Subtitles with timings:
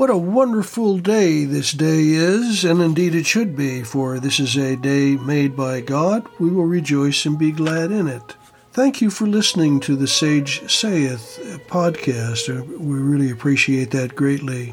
[0.00, 4.56] What a wonderful day this day is, and indeed it should be, for this is
[4.56, 6.26] a day made by God.
[6.38, 8.34] We will rejoice and be glad in it.
[8.72, 12.48] Thank you for listening to the Sage Saith podcast.
[12.78, 14.72] We really appreciate that greatly.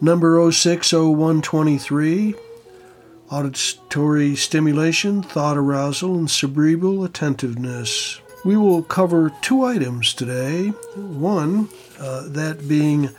[0.00, 2.36] Number 060123
[3.32, 8.20] auditory stimulation, thought arousal, and cerebral attentiveness.
[8.44, 10.68] We will cover two items today.
[10.94, 11.68] One,
[11.98, 13.10] uh, that being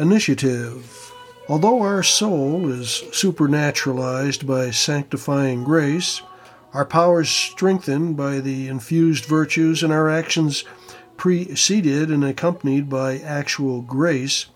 [0.00, 1.12] initiative.
[1.48, 6.22] Although our soul is supernaturalized by sanctifying grace,
[6.72, 10.64] our powers strengthened by the infused virtues, and our actions
[11.16, 14.46] preceded and accompanied by actual grace,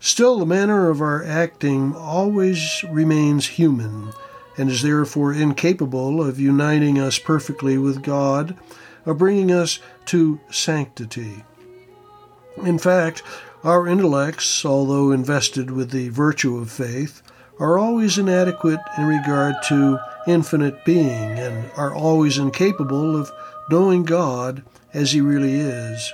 [0.00, 4.12] still the manner of our acting always remains human
[4.56, 8.56] and is therefore incapable of uniting us perfectly with God,
[9.04, 11.44] of bringing us to sanctity.
[12.64, 13.22] In fact,
[13.64, 17.22] our intellects, although invested with the virtue of faith,
[17.58, 23.30] are always inadequate in regard to infinite being and are always incapable of
[23.70, 26.12] knowing God as He really is.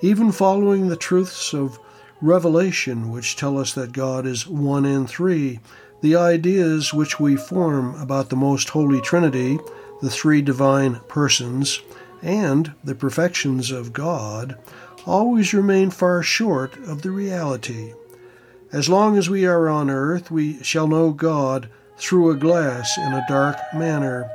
[0.00, 1.78] Even following the truths of
[2.20, 5.60] revelation, which tell us that God is one in three,
[6.00, 9.58] the ideas which we form about the Most Holy Trinity,
[10.00, 11.80] the three divine persons,
[12.22, 14.58] and the perfections of God
[15.06, 17.94] always remain far short of the reality.
[18.72, 23.12] As long as we are on earth, we shall know God through a glass in
[23.12, 24.30] a dark manner.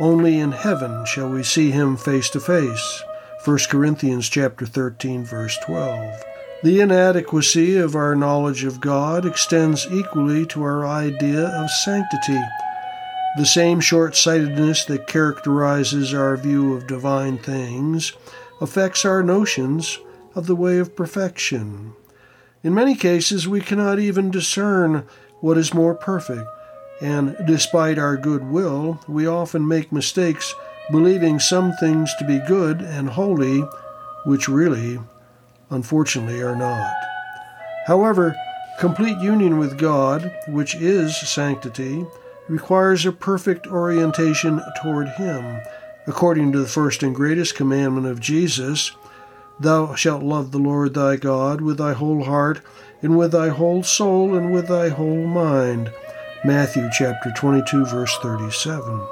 [0.00, 3.02] Only in heaven shall we see him face to face.
[3.44, 6.22] 1 Corinthians chapter 13 verse 12.
[6.62, 12.40] The inadequacy of our knowledge of God extends equally to our idea of sanctity.
[13.36, 18.12] The same short sightedness that characterizes our view of divine things
[18.60, 19.98] affects our notions
[20.34, 21.94] of the way of perfection.
[22.62, 25.06] In many cases, we cannot even discern
[25.40, 26.46] what is more perfect,
[27.00, 30.54] and despite our good will, we often make mistakes
[30.90, 33.64] believing some things to be good and holy,
[34.24, 35.00] which really,
[35.70, 36.94] unfortunately, are not.
[37.86, 38.36] However,
[38.78, 42.06] complete union with God, which is sanctity,
[42.48, 45.60] requires a perfect orientation toward Him
[46.06, 48.92] according to the first and greatest commandment of Jesus
[49.60, 52.60] Thou shalt love the Lord thy God with thy whole heart,
[53.00, 55.92] and with thy whole soul, and with thy whole mind.
[56.44, 59.06] Matthew chapter 22, verse 37.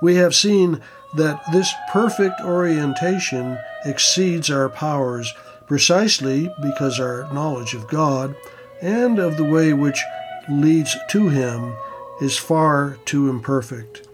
[0.00, 0.80] We have seen
[1.14, 5.32] that this perfect orientation exceeds our powers
[5.66, 8.34] precisely because our knowledge of God
[8.82, 10.02] and of the way which
[10.48, 11.76] leads to Him
[12.20, 14.05] is far too imperfect.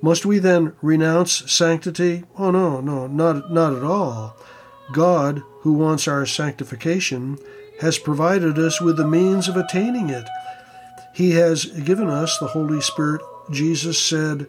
[0.00, 2.24] Must we then renounce sanctity?
[2.36, 4.36] Oh, no, no, not, not at all.
[4.92, 7.38] God, who wants our sanctification,
[7.80, 10.26] has provided us with the means of attaining it.
[11.14, 13.22] He has given us the Holy Spirit.
[13.50, 14.46] Jesus said,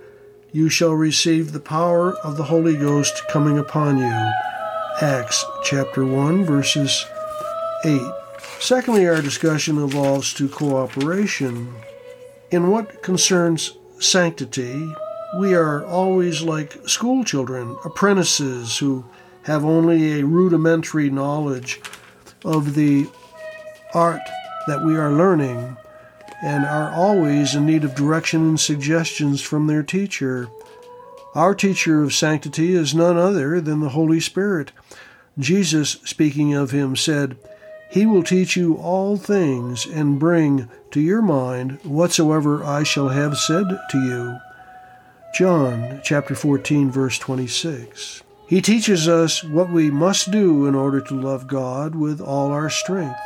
[0.51, 4.31] You shall receive the power of the Holy Ghost coming upon you.
[5.01, 7.05] Acts chapter 1, verses
[7.85, 7.99] 8.
[8.59, 11.73] Secondly, our discussion evolves to cooperation.
[12.51, 14.93] In what concerns sanctity,
[15.37, 19.05] we are always like school children, apprentices who
[19.43, 21.81] have only a rudimentary knowledge
[22.43, 23.07] of the
[23.93, 24.21] art
[24.67, 25.77] that we are learning
[26.41, 30.47] and are always in need of direction and suggestions from their teacher.
[31.35, 34.71] Our teacher of sanctity is none other than the Holy Spirit.
[35.37, 37.37] Jesus, speaking of him, said,
[37.91, 43.37] He will teach you all things and bring to your mind whatsoever I shall have
[43.37, 44.39] said to you.
[45.33, 48.23] John chapter 14 verse 26.
[48.47, 52.69] He teaches us what we must do in order to love God with all our
[52.69, 53.19] strength.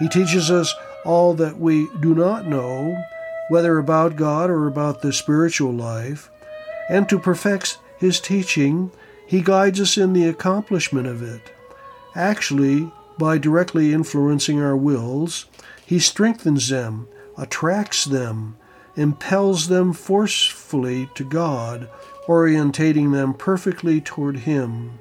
[0.00, 0.74] He teaches us
[1.04, 3.00] all that we do not know,
[3.48, 6.30] whether about God or about the spiritual life,
[6.90, 8.90] and to perfect his teaching,
[9.26, 11.40] he guides us in the accomplishment of it.
[12.16, 15.46] Actually, by directly influencing our wills,
[15.86, 17.06] he strengthens them,
[17.38, 18.56] attracts them,
[18.96, 21.88] impels them forcefully to God,
[22.26, 24.98] orientating them perfectly toward Him.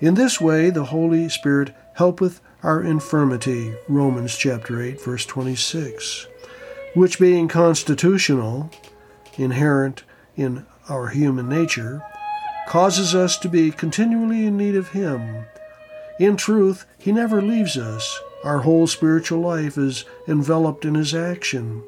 [0.00, 6.26] In this way, the Holy Spirit helpeth our infirmity, Romans chapter 8, verse 26,
[6.94, 8.70] which being constitutional,
[9.36, 10.02] inherent
[10.36, 12.02] in our human nature,
[12.66, 15.46] causes us to be continually in need of Him.
[16.18, 18.20] In truth, He never leaves us.
[18.44, 21.82] Our whole spiritual life is enveloped in His action.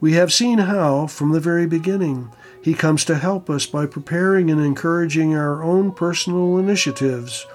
[0.00, 2.32] We have seen how, from the very beginning,
[2.62, 7.46] He comes to help us by preparing and encouraging our own personal initiatives.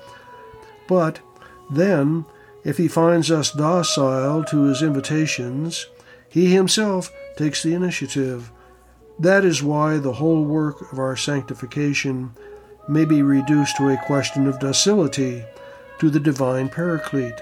[0.88, 1.20] But
[1.72, 2.26] then,
[2.66, 5.86] If he finds us docile to his invitations,
[6.28, 8.52] he himself takes the initiative.
[9.20, 12.32] That is why the whole work of our sanctification
[12.90, 15.46] may be reduced to a question of docility
[16.00, 17.40] to the divine Paraclete.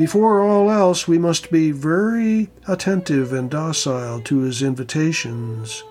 [0.00, 5.84] Before all else, we must be very attentive and docile to his invitations.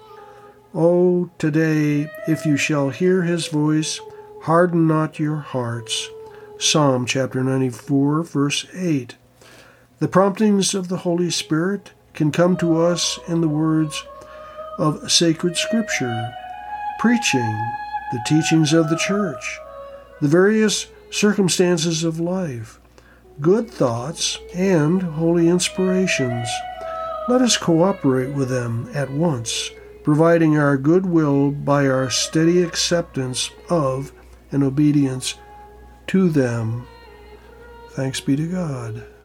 [0.73, 4.01] Oh, today, if you shall hear his voice,
[4.41, 6.09] harden not your hearts.
[6.57, 9.15] Psalm chapter 94, verse 8.
[9.99, 14.03] The promptings of the Holy Spirit can come to us in the words
[14.79, 16.33] of sacred scripture,
[16.97, 17.71] preaching,
[18.11, 19.59] the teachings of the church,
[20.19, 22.79] the various circumstances of life,
[23.41, 26.49] good thoughts, and holy inspirations.
[27.27, 29.69] Let us cooperate with them at once,
[30.03, 34.11] providing our good will by our steady acceptance of
[34.51, 35.35] and obedience
[36.07, 36.87] to them.
[37.91, 39.03] Thanks be to God.